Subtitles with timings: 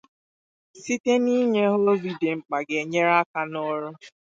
[0.83, 3.89] site n'inye ha ozi dị mkpa ga-enyere aka n'ọrụ